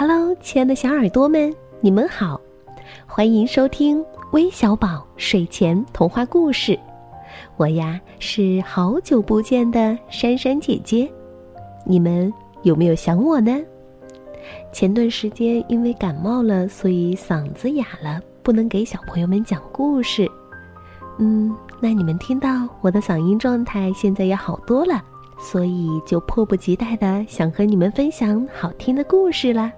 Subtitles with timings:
[0.00, 2.40] Hello，亲爱的小耳朵们，你们好，
[3.04, 6.78] 欢迎收听微小宝睡前童话故事。
[7.56, 11.10] 我呀是好久不见的珊珊姐姐，
[11.84, 12.32] 你们
[12.62, 13.60] 有没有想我呢？
[14.72, 20.30] 前段时间因为感冒了，所以嗓子哑了，不能给小朋友们讲故事。
[21.18, 25.02] 嗯，那你们听到我的嗓音状态现在也好多了，
[25.40, 29.72] 所以就迫不及待的想和你们分享好听的故事了。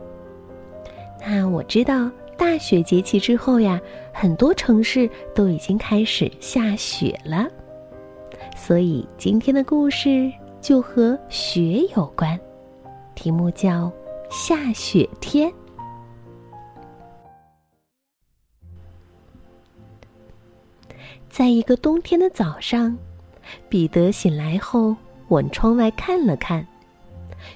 [1.20, 3.80] 那我知道大雪节气之后呀，
[4.12, 7.46] 很多城市都已经开始下雪了，
[8.56, 12.38] 所以今天的故事就和雪有关，
[13.14, 13.86] 题目叫
[14.30, 15.50] 《下雪天》。
[21.28, 22.96] 在一个冬天的早上，
[23.68, 24.96] 彼得醒来后
[25.28, 26.66] 往窗外看了看，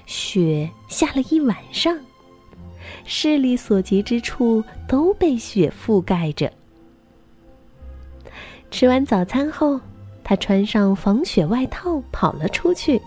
[0.05, 1.99] 雪下了一晚上，
[3.05, 6.51] 视力所及之处都被雪覆盖着。
[8.69, 9.79] 吃完早餐后，
[10.23, 13.01] 他穿上防雪外套跑了出去。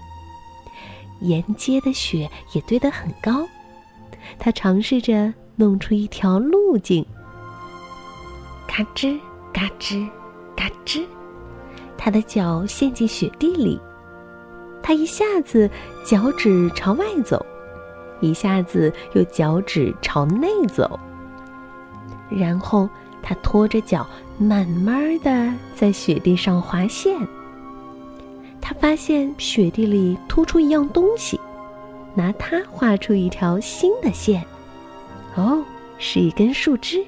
[1.20, 3.46] 沿街的雪也堆得很高，
[4.38, 7.04] 他尝试着弄出一条路径。
[8.66, 9.18] 嘎吱
[9.52, 10.08] 嘎吱。
[10.56, 11.04] 嘎吱，
[11.96, 13.80] 他的脚陷进雪地里，
[14.82, 15.70] 他一下子
[16.04, 17.46] 脚趾朝外走，
[18.20, 20.98] 一下子又脚趾朝内走。
[22.30, 22.88] 然后
[23.22, 24.06] 他拖着脚，
[24.38, 27.16] 慢慢的在雪地上滑线。
[28.60, 31.40] 他发现雪地里突出一样东西，
[32.14, 34.44] 拿它画出一条新的线。
[35.36, 35.62] 哦，
[35.98, 37.02] 是一根树枝。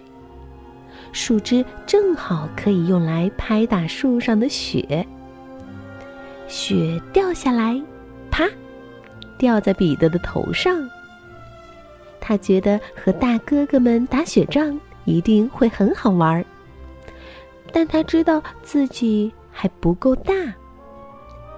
[1.12, 5.06] 树枝正好可以用来拍打树上的雪。
[6.46, 7.80] 雪掉下来，
[8.30, 8.44] 啪，
[9.36, 10.78] 掉在彼得的头上。
[12.30, 16.44] 他觉得和大哥哥们打雪仗一定会很好玩儿，
[17.72, 20.32] 但他知道自己还不够大，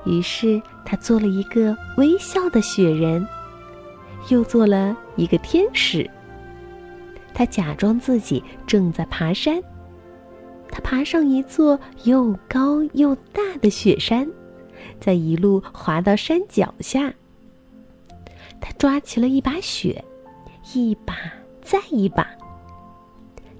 [0.06, 3.28] 于是他做了一个微笑的雪人，
[4.30, 6.10] 又做了一个天使。
[7.34, 9.62] 他假装自己正在爬山。
[10.70, 14.26] 他爬上一座又高又大的雪山，
[14.98, 17.12] 再一路滑到山脚下。
[18.58, 20.02] 他抓起了一把雪，
[20.74, 21.14] 一把
[21.60, 22.26] 再一把。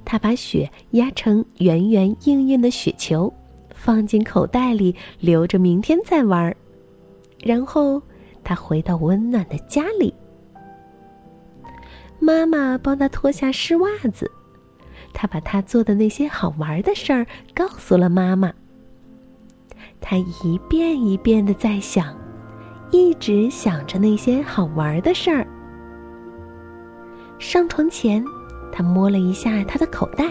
[0.04, 3.32] 他把雪压成圆圆硬硬的雪球，
[3.74, 6.54] 放进口袋里，留着明天再玩。
[7.42, 8.02] 然后
[8.44, 10.12] 他回到温暖的家里。
[12.18, 14.30] 妈妈帮他脱下湿袜子，
[15.12, 18.52] 他把他做的那些好玩的事儿告诉了妈妈。
[20.00, 22.14] 他一遍一遍的在想，
[22.90, 25.46] 一直想着那些好玩的事儿。
[27.42, 28.24] 上床前，
[28.70, 30.26] 他摸了一下他的口袋，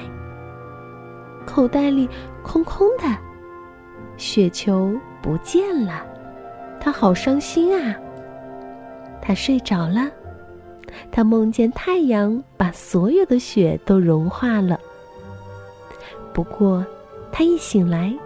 [1.46, 2.10] 口袋里
[2.42, 3.04] 空空的，
[4.16, 6.06] 雪球不见了，
[6.80, 7.94] 他好伤心啊。
[9.22, 10.10] 他睡着了。
[11.12, 14.80] 他梦见太阳把所有的雪都融化了。
[16.32, 16.84] 不过，
[17.30, 18.18] 他一醒来，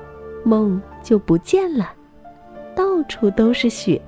[0.44, 1.92] 梦就不见了，
[2.76, 4.00] 到处都是雪，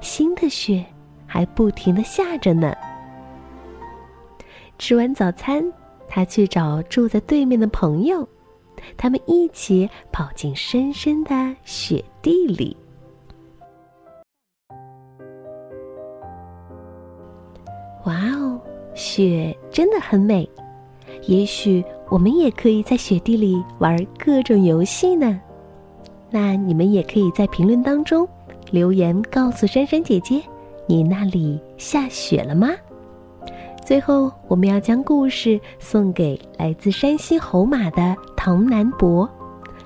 [0.00, 0.84] 新的雪
[1.26, 2.72] 还不停的下着呢。
[4.78, 5.64] 吃完早餐，
[6.06, 8.26] 他去找住在对面的朋友，
[8.96, 12.76] 他们一起跑进深深的雪地里。
[18.04, 18.60] 哇哦，
[18.94, 20.48] 雪真的很美。
[21.26, 25.40] 也许我们也可以在雪地里玩各种游戏呢。
[26.30, 28.28] 那你们也可以在评论当中
[28.70, 30.42] 留言告诉珊珊姐姐，
[30.86, 32.68] 你那里下雪了吗？
[33.86, 39.30] 最后，我们要将故事送给来自山西侯马的唐南博，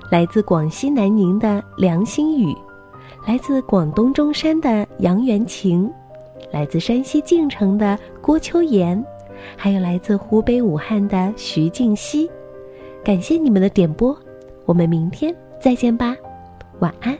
[0.09, 2.51] 来自广西南宁的梁新宇，
[3.27, 5.87] 来自广东中山的杨元晴。
[6.51, 9.05] 来自山西晋城的郭秋妍，
[9.55, 12.27] 还有来自湖北武汉的徐静熙，
[13.03, 14.17] 感谢你们的点播，
[14.65, 16.17] 我们明天再见吧，
[16.79, 17.15] 晚安。